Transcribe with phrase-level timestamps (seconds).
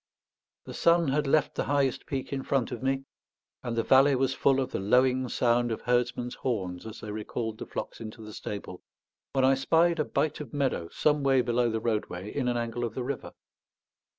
[0.65, 3.03] The sun had left the highest peak in front of me,
[3.61, 7.59] and the valley was full of the lowing sound of herdsmen's horns as they recalled
[7.59, 8.81] the flocks into the stable,
[9.33, 12.83] when I spied a bight of meadow some way below the roadway in an angle
[12.83, 13.33] of the river.